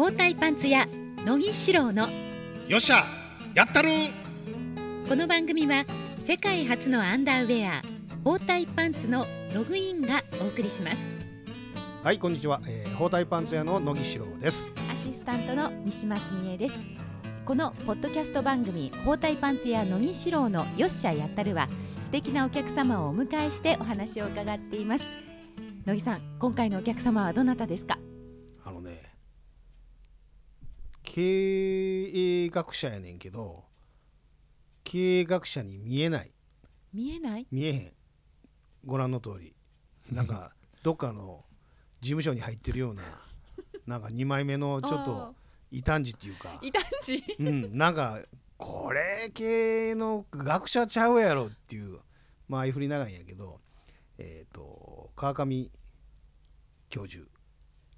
[0.00, 0.88] 包帯パンツ屋
[1.26, 2.08] 乃木志郎の
[2.68, 3.04] よっしゃ
[3.54, 3.90] やったる
[5.06, 5.84] この番組は
[6.26, 7.82] 世界初のアンダーウェア
[8.24, 10.96] 包帯パンツのログインがお送りします。
[12.02, 14.72] はいこんにちは、えー、包帯パンツ屋の野木志郎です。
[14.90, 16.76] アシスタントの三島澄江です。
[17.44, 21.68] このポッドキャスト番組包帯パンツ屋野木志郎のよっしゃやったるは
[22.00, 25.04] 素敵なお客様をお迎えしてお話を伺っています。
[25.84, 27.98] 野木さん今回のお客様はどなたですか？
[28.64, 29.09] あのね
[31.12, 33.64] 経営学者やねんけど
[34.84, 36.30] 経営学者に見えない。
[36.94, 37.46] 見えない？
[37.50, 37.92] 見えへん。
[38.86, 39.52] ご覧の通り。
[40.12, 41.44] なんかどっかの
[42.00, 43.02] 事務所に入ってるような
[43.88, 45.34] なんか2枚目のちょっと
[45.72, 46.60] 異端児っていうか。
[46.62, 47.24] 異端児？
[47.40, 47.76] うん。
[47.76, 48.20] なんか
[48.56, 51.98] これ系の学者ちゃうやろっていう
[52.46, 53.58] まあ相振り長いんやけど
[54.18, 55.70] えっ、と川上
[56.88, 57.24] 教授。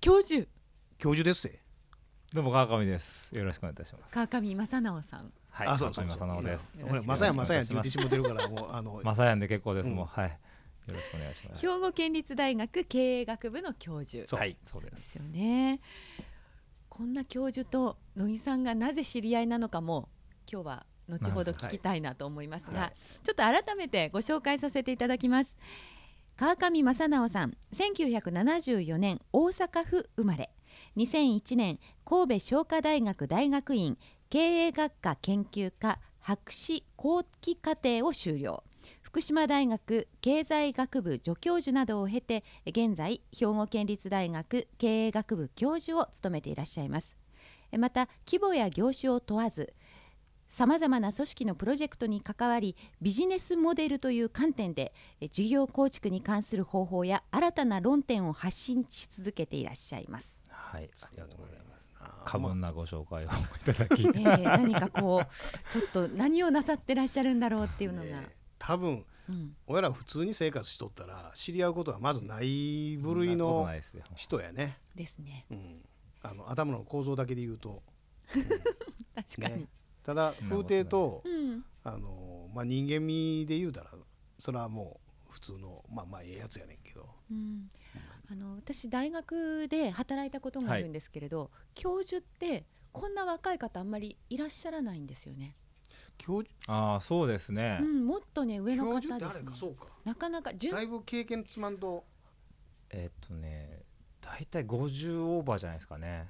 [0.00, 0.48] 教授？
[0.96, 1.58] 教授ですぜ
[2.34, 3.30] どうも川上です。
[3.36, 4.14] よろしくお願いいたします。
[4.14, 6.78] 川上正直さんはい、あそうそう川上正直です。
[6.82, 9.90] ほらまさやまさやって言ってしもてるからもうあのまさやんで結構です。
[9.90, 10.28] うんもうはい。
[10.30, 11.60] よろしくお願いします。
[11.60, 14.88] 兵庫県立大学経営学部の教授そうはい、そうで。
[14.88, 15.80] ですすよね
[16.88, 20.08] こんな教授と乃木さんがなぜ知り合いなのかも
[20.50, 22.92] 今日は後ほど聞きたいなと思いますが、はい
[23.24, 25.50] ちょっと改めてご紹介させていただきます
[26.38, 30.50] 川上正直さん1974年大阪府生まれ
[30.96, 33.96] 2001年神戸商科大学大学院
[34.28, 38.62] 経営学科研究科博士後期課程を修了。
[39.00, 47.16] 福島大学経済学部助教授などを経て現在兵庫県立大学経営学部教授を務めていらっしゃいます。
[47.78, 49.72] また規模や業種を問わず
[50.52, 61.88] さまざまな組織のプロジェクトに関わりビジネスモデルという観点でえ事業構築に関する方法や新たな論点を発信し続けていらっしゃいます、はい、ありがとうございます。
[62.00, 63.30] あ過分なご紹介をい
[63.64, 64.02] ただき。
[64.02, 64.04] え。
[64.06, 68.28] ー何かこうちょっと何をなさってらっしゃるんだろうっていうのが、えー
[68.58, 73.66] 多分うん、俺ら普通に生活しとったら知り合うことはまずない部類の。
[74.16, 75.46] 人やね、ですね。
[75.50, 75.80] うん、
[76.22, 77.82] あの頭の構造だけで言うと、
[79.16, 79.68] 確かに、ね、
[80.04, 81.64] ただ風景とうん。
[81.84, 83.90] あの、まあ、人間味で言うたら
[84.38, 87.08] それはもう普通のまあまあええやつやねんけど。
[87.30, 87.70] うん、
[88.30, 95.56] あの私大学で働いたことがあるんですけれど、教授ってこんな若い方あんまりいらっしゃらないんですよね。
[96.18, 96.54] 教授？
[96.66, 97.78] ああ、そうですね。
[97.80, 97.84] う。
[97.84, 99.18] ん、もっとね上の方ですね。
[99.18, 99.54] れか？
[99.54, 99.86] そうか。
[100.04, 102.04] なかなか順だいぶ経験つまんと
[102.90, 103.82] えっとね、
[104.20, 106.28] だいたい50オーバーじゃないですかね。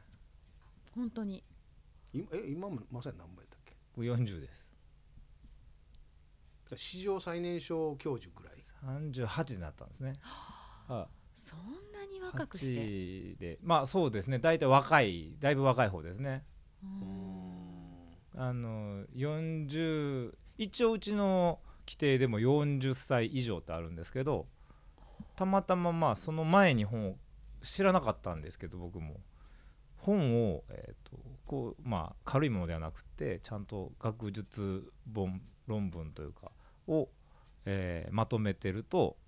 [0.95, 1.43] 本当に。
[2.15, 3.45] 今え今もまさに何倍？
[3.97, 4.73] だっけ40です。
[6.75, 8.55] 史上最年少教授ぐらい
[8.85, 10.15] ？38になったんですね。
[10.23, 11.61] はそん
[11.93, 14.39] なに若くして？8で、まあそうですね。
[14.39, 16.45] だいたい若い、だいぶ若い方ですね。
[18.35, 24.47] あの40一応うちの規定でも40歳以上ってあるんですけど
[25.37, 27.17] たまたままあその前に本を
[27.63, 29.21] 知らなかったんですけど僕も
[29.97, 31.17] 本を、えー、と
[31.53, 36.51] こうまあ軽いものではなくてちゃんと学術本論文というか
[36.89, 37.11] を、
[37.67, 39.19] えーまとめてると、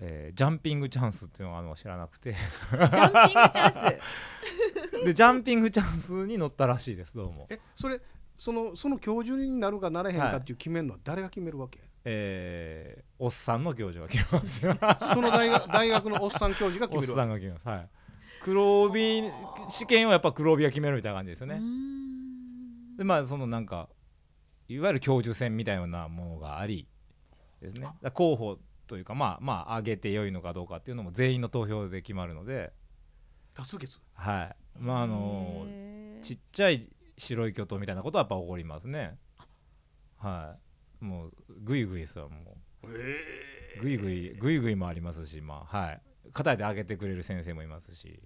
[0.00, 4.00] えージャンピングチャンスっていうのがあるのを知らなくてジャンピングチャン
[4.98, 5.04] ス？
[5.06, 7.46] でジャンピングチャンスに乗ったらしいですどうも。
[7.48, 8.00] えそれ
[8.36, 14.76] そのその教授になるかならへんかっていう決めるのは誰が決めるわけ、えーおっさんの教授が決めますよ。
[15.14, 17.68] その大学大学のおっさん教授がおっ決めるわさんが決めます。
[17.68, 17.88] はい。
[18.44, 19.22] 黒帯
[19.70, 21.58] 試験はやっぱ黒帯が決めるみたいな感じですようね。
[21.58, 23.88] んでまあそのなんか
[24.68, 26.86] いわゆる教授選みたいなものがあり
[27.62, 27.88] ですね。
[28.12, 32.74] 候補というかまあまあ上げて良いのかどうかっていうのも全員の投票で決まるので、
[33.54, 33.98] け多数決？
[34.12, 34.56] はい。
[34.78, 35.64] まああの
[36.20, 39.16] ちっちゃい白い巨頭みたいなことはやっぱ起こりますね。
[40.18, 40.56] は
[41.00, 41.04] い。
[41.04, 42.88] もうグイグイですよもう。
[42.90, 46.00] えぐいぐいぐいぐいもありますしまあはい
[46.32, 48.20] 肩で上げてくれる先生もいますし、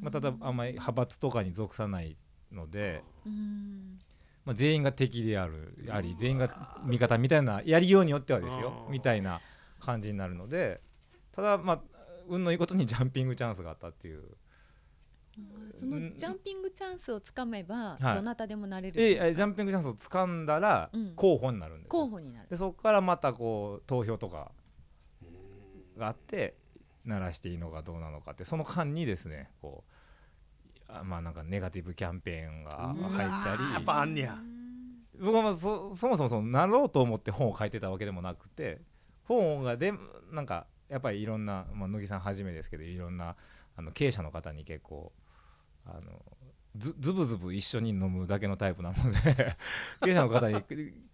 [0.00, 2.16] まあ、ただあんまり派閥とかに属さない
[2.52, 3.98] ので、うん。
[4.44, 8.92] まあ、全員が敵であるあり全員が味方みたいなやりようによってはですようん。
[8.92, 9.40] みたいな
[9.80, 10.80] 感じになるので
[11.32, 11.80] ただまあ
[12.28, 14.22] 運のいいことに ジャンピングチャンスがあったっていう。
[15.72, 18.14] そのジャンピングチャンスをつかめばはい。
[18.16, 19.24] どなたでもなれるんですか？
[19.24, 21.12] でえジャンピングチャンスを掴んだらうん。
[21.14, 22.48] 候補になるんですよ、候補になる。
[22.48, 24.50] でそこからまたこう投票とか
[25.96, 26.56] があって
[27.04, 29.97] 鳴らしていいのかどうなのかってその間にですねこうあ
[31.04, 34.38] まあなんかネガティブキャンペーンが入ったうわーやっりぱあんねや。
[35.20, 38.80] 僕はまあそそもそもそのなろうと思って本を書いてたわけでもなくて
[39.24, 39.92] 本がで
[40.30, 43.36] なんかやっぱりいろんな、まあ、乃木さんはじめですけどいろんな
[43.76, 45.12] あの経営者の方に結構
[45.84, 46.22] あの
[46.76, 49.56] ずずぶずぶ一緒に飲むだけのタイプなので
[50.02, 50.62] 経営者の方に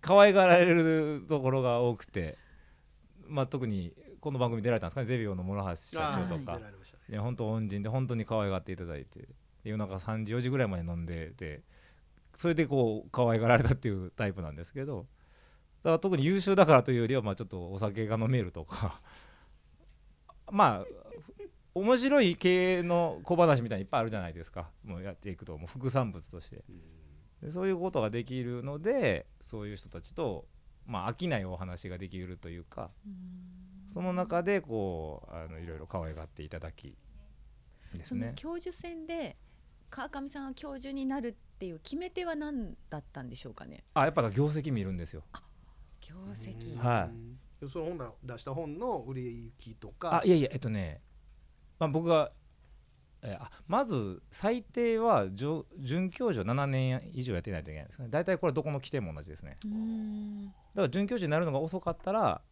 [0.01, 2.39] 可愛がられるところが多くて、
[3.27, 5.07] まあ、特にこの番組出られたんですかね。
[5.07, 6.59] ゼビオの諸橋社長とか。
[7.11, 9.29] いや本当恩人で本当に可愛がっていただいて
[9.65, 11.63] 夜中3時4時ぐらいまで飲んでて
[12.37, 15.07] それでこう可愛がられたっていうタイプなんですけど
[15.83, 19.01] だから特に優秀だからというよりはまあちょっとお酒が飲めるとか。
[20.51, 20.87] まあ
[21.75, 24.71] 面白い経営の小話みたいにいっぱいあるじゃないですか。
[24.85, 26.65] もうやっていくともう副産物として。
[27.43, 30.47] でそういうことができるのでそういう人たちと
[30.87, 32.91] まあ飽きないお話ができるというか
[33.93, 36.97] その中でこうあのいろいろ可愛がっていただき
[37.93, 38.33] ですね。
[38.37, 39.37] 教授選で
[39.91, 43.85] 川上さんが教授になるっていう決め手は何だったんでしょうかね？
[43.95, 45.23] あやっぱ業績見るんですよ。
[46.01, 46.77] 業績。
[46.77, 47.09] は
[47.61, 47.65] い。
[47.65, 50.21] いその本だ出した本の売れ行きとか。
[50.21, 51.01] あいやいやえっとね、
[51.79, 52.33] まあ、僕が、
[53.23, 58.09] えーあまず最低は准准教授7年以上やってないといけないんですね。
[58.11, 59.57] 大体これどこの規定も同じですね。
[59.63, 62.43] だから准教授になるのが遅かったら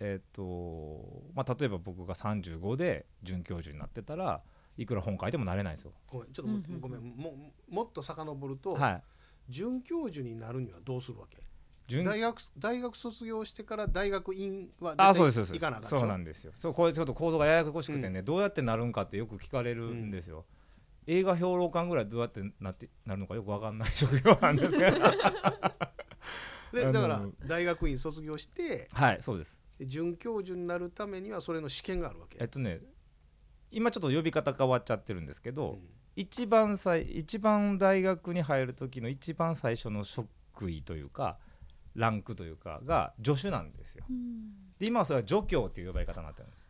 [0.00, 4.42] えっ、とまあ例えば僕が35で准教授になってたら
[4.78, 5.92] いくら本書いてもなれないんですよ。
[6.06, 6.64] ごめんちょっとも,、うん。
[6.64, 7.02] うんうんごめん。
[7.02, 9.02] ももっと遡ると、はい。
[9.48, 11.42] 准教授になるにはどうするわけ？
[11.88, 15.52] 准大学大学卒業してから大学院はあそうですそうです。
[15.54, 16.52] 行かなあかんそうなんですよ。
[16.54, 20.44] そうこれちょっと構造がややこしくてね、どうやってなるんかってよく聞かれるんですよ、
[21.06, 24.98] 映画評論家ぐらいどうやってなってなるのかよくわかんない職業なんですけど。
[26.70, 29.62] でだから大学院卒業してはいそうです。
[29.78, 32.36] で准教授になるためにはそれの試験があるわけ。
[32.38, 32.80] えっとね
[33.70, 35.78] 今ちょっと呼び方変わっちゃってるんですけど、うん。
[36.16, 40.28] 一番最一番大学に入る時の一番最初の職
[40.68, 41.38] 位というか
[41.94, 44.04] ランクというかが助手なんですよ。
[44.78, 46.68] で今はそれは助教っていう呼ばれ方になってるんです。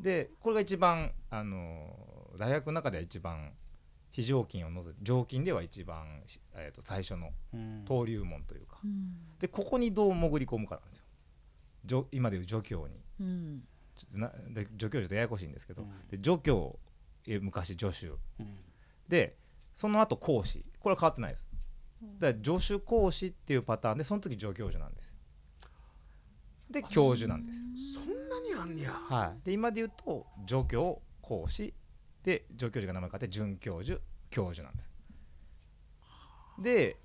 [0.00, 1.96] でこれが一番あの
[2.38, 3.52] 大学の中では一番
[4.12, 7.84] 非常勤を除いて常勤では一番、しえー、と最初のうん。
[7.84, 8.78] 登竜門というか。
[8.84, 9.38] うん。
[9.38, 11.04] でここにどう潜り込むかなんですよ。
[11.88, 12.94] 助今でいう助教に
[14.14, 15.88] なで助教授とややこしいんですけど、うん。
[16.08, 16.78] で助教
[17.26, 18.12] え昔助手う
[18.42, 18.56] ん。
[19.08, 19.36] で
[19.74, 20.64] その後講師。
[20.80, 21.46] これは変わってないです。
[22.18, 25.10] だから助手講師っていうパターンでその時助教授なんです。
[25.10, 25.16] よ
[26.70, 27.58] で教授なんです。
[27.60, 28.92] よそんなにあんねや。
[28.92, 29.46] はい。
[29.46, 31.74] で今で言うと助教講師。
[32.22, 34.00] で助教授が名前変わって准教授
[34.30, 34.90] 教授なんです。
[36.58, 36.96] で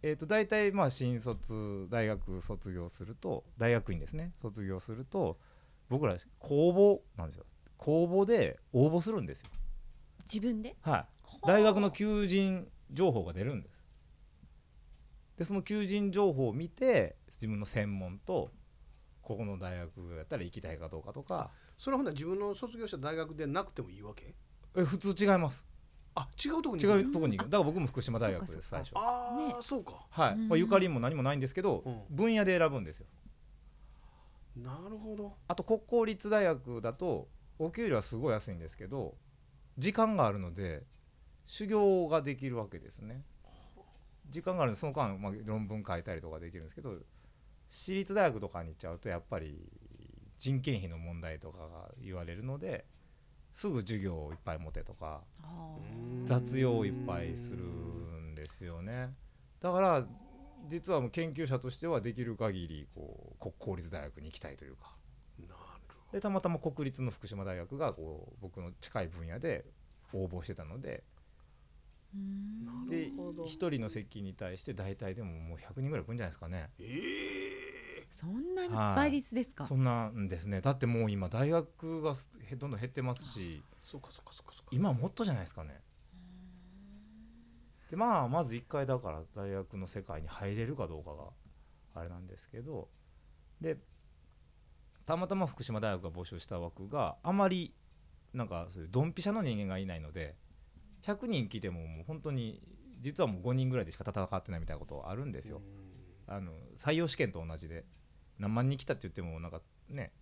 [0.00, 4.32] えー、と大体まあ新卒大学卒業すると大学院ですね。
[4.40, 5.38] 卒業すると
[5.88, 7.44] 僕ら公募なんですよ。
[7.76, 9.48] 公募で応募するんですよ。
[10.32, 10.76] 自分で？
[10.82, 11.06] はい。
[11.46, 13.84] 大学の求人情報が出るんです。
[15.36, 18.50] でその求人情報を見て自分の専門と
[19.22, 21.50] ここの大学やったら行きたいかどうかとか。
[21.76, 24.34] それはほんなら自分の卒業した大学でなくてもいいわけ？
[24.76, 25.64] え普通違います。
[26.16, 27.08] あ違うとこに違行く？
[27.08, 27.46] うとこに行く。
[27.48, 28.92] だから僕も福島大学です最初。
[28.96, 30.04] ああ、そうか。
[30.10, 30.48] はい、うん。
[30.48, 32.02] まあ、ゆかりも何もないんですけど、うん。
[32.10, 33.06] 分野で選ぶんですよ
[34.62, 35.36] なるほど。
[35.46, 37.28] あと国公立大学だと
[37.58, 39.16] お給料はすごい安いんですけど
[39.76, 40.84] 時間があるので
[41.46, 43.24] 修行ができるわけですね。
[44.30, 46.96] 時間があるのでその間、まあ、論文書いたりとかできるんですけど
[47.70, 49.58] 私立大学とかに行っちゃうとやっぱり
[50.38, 52.84] 人件費の問題とかが言われるので
[53.54, 55.76] すぐ授業をいっぱい持てとかあ
[56.24, 59.14] 雑用をいっぱいするんですよね。
[59.60, 60.06] だから
[60.66, 64.96] 実はもう研究者としてはできる限りこう国公立大学に行きたいというか。
[65.40, 65.54] なる
[66.12, 69.64] でたまたま国立の福島大学がこう僕の近い分野で
[70.12, 71.04] 応募してたので。
[72.88, 73.44] でるほど。
[73.44, 76.70] 1人の席に対して大体でももう100人ぐらい来るんじゃないですかね。
[76.80, 79.66] えそんなはい倍率ですか？
[79.66, 80.62] そんなんですね。
[80.62, 83.62] だってもう今大学がすへどんどん減ってますし。
[83.82, 84.68] そうかそうかそうかそうか。
[84.70, 85.82] 今はもっとじゃないですかね
[87.90, 91.30] でまあまず1回だから大学の世界に入れるかどうかが
[91.94, 92.88] あれなんですけど
[93.60, 93.78] で
[95.06, 97.74] たまたま福島大学が募集した枠があまり
[98.34, 100.36] なんかそういうドンピシャの人間がいないので
[101.02, 102.60] 100人来てももう本当に
[103.00, 105.62] 実はもう5人ぐらいでしか戦ってないみたいなことあるんですよ。
[106.26, 107.86] あの採用試験と同じで
[108.38, 110.12] 何万人来たって言ってもなんかね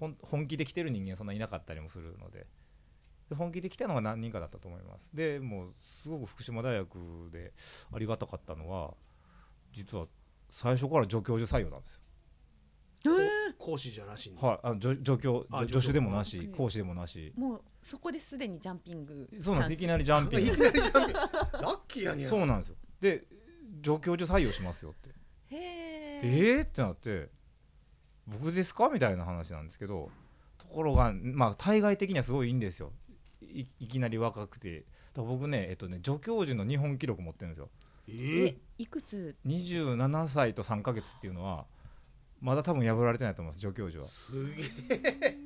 [0.00, 2.46] 本気で来てる人間そんないなかったりもするのでで
[3.34, 5.08] 本気で来たのが何人かだったと思います。
[5.12, 7.52] でもうすごく福島大学で
[7.92, 8.94] ありがたかったのは
[9.72, 10.06] 実は
[10.50, 12.00] 最初から助教授採用なんですよ。
[13.58, 17.32] 講師じゃなしに、はいあの助助教あ助助手でもなしうん講師でもなし。
[17.36, 19.28] もうそこですでにジャンピング。
[19.40, 19.78] そうなんです。
[19.78, 21.12] いきなりジャンピンいグきなりジャンピング。
[21.12, 21.28] ラ
[21.68, 22.22] ッキーやね。
[22.24, 22.76] やそうなんですよ。
[23.00, 23.24] で
[23.84, 25.10] 助教授採用しますよって。
[25.54, 27.30] へえでえー、ってなって
[28.26, 28.88] 僕ですか？
[28.88, 30.10] みたいな話なんですけど
[30.58, 32.92] ところがまあ対外的にはすごいいいんですよ
[33.40, 34.84] いきなり若くて。
[35.14, 37.68] 僕ねえっとね助教授の日本記録持ってるんですよ。
[38.08, 41.66] ええいくつ？27歳と3ヶ月っていうのは
[42.40, 44.08] まだ多分破られてないと思います助教授は。
[44.08, 45.36] すげえ。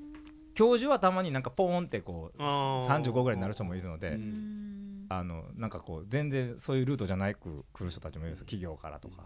[0.54, 3.02] 教授はたまになんかポーンってこうあー。
[3.02, 4.18] 35ぐらいになる人もいるので、
[5.08, 9.25] あのなんかこう全然そういうルートじゃないく来る人たちもいるんですよ企業からとか、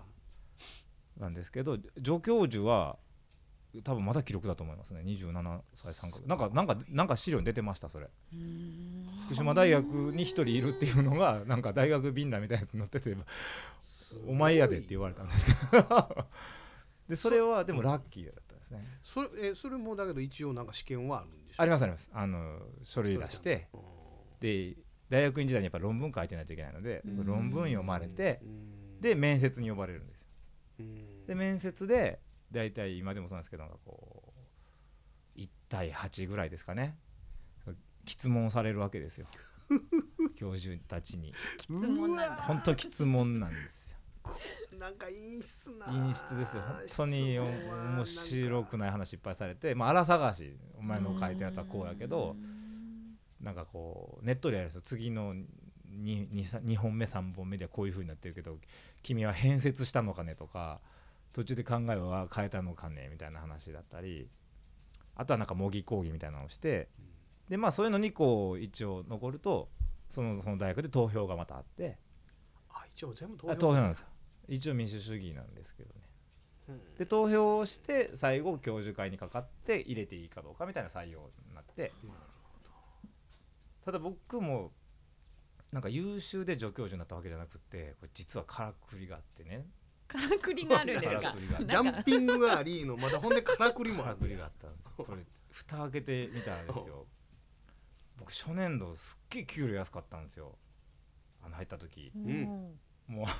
[1.19, 2.99] なんですけど助教授は
[3.83, 5.01] 多分まだ記録だと思いますね。
[5.05, 8.09] 27歳3ヶ月なんかなんかなんか資料に出てましたそれ。
[8.33, 9.07] うん。
[9.27, 13.17] 福島大学に一人いるっていうのが なんか大学ビンラみたいなやつ載ってて
[14.27, 15.47] お前やでって言われたんです。
[15.71, 16.27] けど
[17.09, 18.81] でそれはでもラッキーだったですね。
[19.03, 21.63] それえそれもだけど一応なんか試験はあるんでしょ？
[21.63, 22.11] ありますあります。
[22.13, 23.81] あの書類出してうん。
[24.41, 24.77] で
[25.09, 29.01] 大学院時代にやっぱ論文書いてないといけないので論文読まれてうん。
[29.01, 30.27] で面接に呼ばれるんです
[31.29, 32.19] で面接で
[32.53, 34.33] 大体今でもそうなんですけどなんかこ
[35.37, 36.97] う1対8ぐらいですかね。
[38.07, 39.27] 質問されるわけですよ。
[40.37, 41.35] 教授たちに。
[41.59, 43.97] 質問なんだ本当質問なんですよ。
[44.79, 45.87] なんか陰湿な。
[45.87, 46.63] 陰湿ですよ。
[46.63, 52.37] 本当に面白くない話いっぱいされてまあ荒探しお前の書いたやつはこうやけど
[53.41, 54.81] なんかこうネットでやるんですよ。
[54.83, 58.59] 次の 2, 2, 本目3本目ではこういう風になってるけど
[59.03, 60.81] 君は変節したのかねとか
[61.37, 64.31] 途中で考えは変えたのかねみたいな話だったり
[65.17, 66.89] あとはなんか模擬講義みたいなのをして
[67.51, 69.69] でまあそういうのにこう一応残ると
[70.09, 71.99] そのその大学で投票がまたあって
[72.71, 74.07] あ一応全部投あ票投票なんですよ。
[74.49, 76.01] 一応民主主義なんですけどね。
[76.69, 76.95] うん。
[76.95, 81.93] で投票をして最後教授会にかかって入れていいかどうかみたいな採用になって
[83.85, 84.73] ただ僕も
[85.71, 89.67] なんか優秀で助教授になったわけじゃなくてこれ実はからくりがあってね
[90.07, 91.35] からくりがあるんですか？
[91.61, 97.07] ジャンピングがありのまだほんでからくりもあるりがあったんですこれ蓋開けてみたらですよ。
[98.19, 100.57] 僕初年度すっげえ給料安かったんですよ。
[101.45, 102.11] あの入った時。
[102.15, 102.79] うん。
[103.09, 103.35] もうあの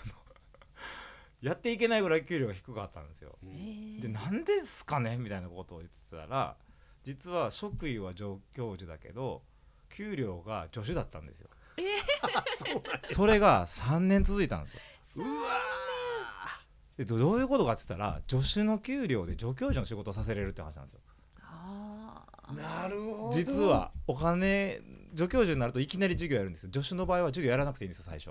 [1.43, 3.39] やっていけないぐらい給料が低かったんですよ。
[3.43, 4.01] うん。
[4.01, 5.17] でなんですかね？
[5.17, 6.57] みたいなことを言ってたら
[7.03, 9.43] 実は職位は助教授だけど
[9.89, 11.51] 給料が助手だったんですよ。
[12.57, 14.81] そうなんやそれが3年続いたんですよ。
[15.17, 15.27] うわ
[16.97, 21.01] でどどういうことかって言ったら助手の給料で助教授の仕事をさせれるって話なんですよ。
[22.55, 23.33] なるほど。
[23.33, 24.81] 実はお金
[25.17, 26.71] 助教授になるといきなり授業やるんですよ。
[26.73, 28.31] 助手の場合は授業やらなくていいんですよ最初。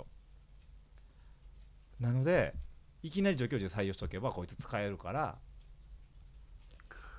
[1.99, 2.53] なので
[3.03, 5.37] いきなり助教授採用しとけばこいつ使えるから。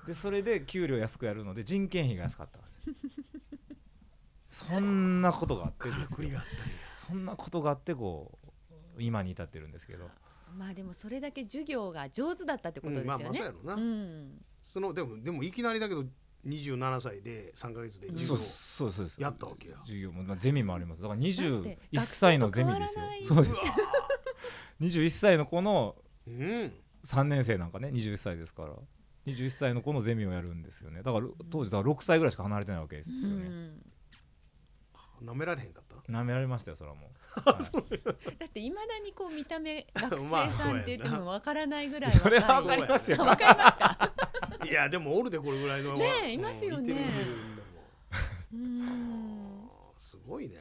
[0.05, 3.01] でそれで給料安くやるので人件費が安かったんで
[4.49, 4.65] す。
[4.65, 5.89] そんなことがあって
[6.95, 8.39] そんなことがあってこ
[8.97, 10.09] う今に至ってるんですけど
[10.55, 14.45] まあでもそれだけ授業が上手だったってことですうんまあまよねあそうやろな、うん。
[14.61, 16.03] そのでもでもいきなりだけど
[16.45, 19.77] 27歳で3か月で授業そうやったわけや。
[19.79, 21.01] 授業も、まあ、ゼミもあります。
[21.01, 23.35] だからだって21学歳のゼミですよ。
[23.35, 23.55] そうです。
[24.81, 25.95] 21歳の子の
[26.27, 26.73] うん。
[27.05, 28.73] 3年生なんかね21歳ですから。
[29.25, 31.03] 21歳の子のゼミをやるんですよね。
[31.03, 33.45] だから当時だから6歳ぐらいしか離れてないわけですよね。
[33.45, 33.81] うん
[35.23, 35.95] 舐められへんかった？
[36.11, 37.11] 舐められましたよそれはもう、
[37.45, 43.17] だっていまだにこう見た目学まあ生さんって言っても わからないぐらいそれはわかりますよ。
[43.23, 44.11] わかりま
[44.51, 44.65] すか？
[44.65, 45.97] いやでもおるでこれぐらいの。
[45.97, 46.95] ねえいますよね。
[49.97, 50.55] すごいね。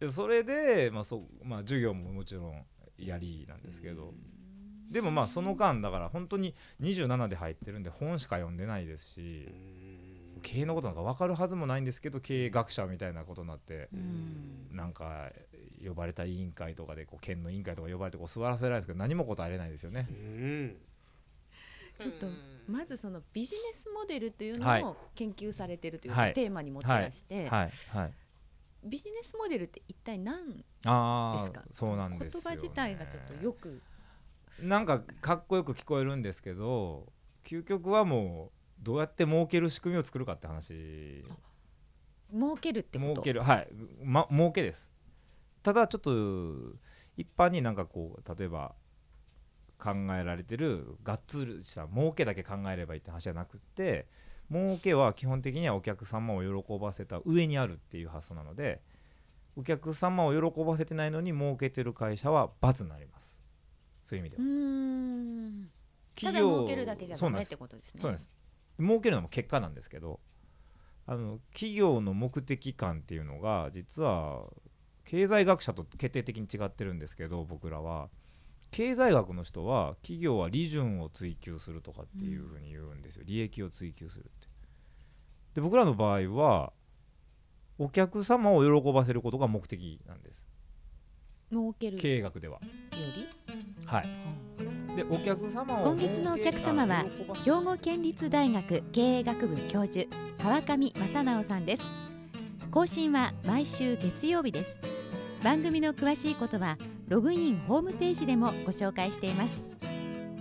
[0.00, 2.64] でそれで、まあそうまあ、授業ももちろん
[2.98, 4.12] やりなんですけど、
[4.90, 9.48] でもまあその間だから本当に27で入ってるんで本しか読んでないですし、
[10.42, 14.76] 経営のことなんか分かるはずもないんですけど経営学者みたいなことになってうん。
[14.76, 15.30] なんか
[15.86, 20.06] 呼ばれた委員会とかでこう県の委員会とか呼ばれてこう座らせられるんですけど何も答えれないですよね。
[20.10, 20.12] う。
[20.12, 20.76] ん。
[21.98, 22.26] ちょっと
[22.66, 24.82] まずそのビジネスモデルというはい。
[24.82, 26.30] のを研究されてるというはい。
[26.30, 27.50] かテーマに持ってらして
[28.84, 31.60] ビジネスモデルって一体何ですあか？
[31.60, 33.80] あそうなんですよ、ね、言葉自体がちょっとよく。
[34.60, 37.06] なんかかっこよく聞こえるんですけど
[37.44, 38.50] 究極はもう
[38.82, 41.24] どうやって儲ける仕組みを作るかって話。
[42.32, 43.10] 儲けるってこと？
[43.12, 43.42] 儲ける。
[43.42, 43.68] はい、
[44.02, 44.92] ま、儲けです。
[45.62, 46.10] ただちょっと
[47.16, 48.74] 一般になんかこう例えば
[49.78, 54.08] 考えられてるがっつりした儲けだけ考えればいいって話じゃなくって
[54.50, 58.80] 儲けは基本的にはお客様を喜ばせた上にあるっていう発想なので
[59.56, 63.36] お客様を喜ばせてないのに儲けてる会社は罰になります。
[64.02, 64.42] そういう意味では。
[64.42, 64.50] うー
[65.48, 65.70] ん。
[66.20, 68.00] ただ儲けるだけじゃダメってことですね。
[68.00, 68.30] そうです
[68.82, 70.20] 儲けるのも結果なんですけど
[71.06, 74.44] あの企業の目的感っていうのが実は
[75.04, 78.08] 経済学者と決定的に違ってるんですけど僕らは。
[78.72, 84.48] 経済学の人は企業は利潤を追求するとかっていうふうに言うんですよ、利益を追求するって。
[85.54, 86.72] で僕らの場合は
[87.78, 90.42] お客様を喜ばせることが目的なんです。
[91.52, 91.96] 儲ける。
[91.96, 92.58] よ経営学では。
[92.62, 92.68] り？
[93.86, 94.08] はい。
[94.96, 97.04] でお客様を今月のお客様は
[97.44, 100.06] 兵庫県立大学経営学部教授
[100.42, 101.82] 川上正直さんです。
[102.70, 104.76] 更新は毎週月曜日です。
[105.42, 106.76] 番組の詳しいことは
[107.08, 109.52] ログインホームページでもご紹介しています。